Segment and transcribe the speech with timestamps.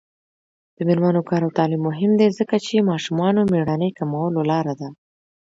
[0.75, 4.89] د میرمنو کار او تعلیم مهم دی ځکه چې ماشومانو مړینې کمولو لاره ده.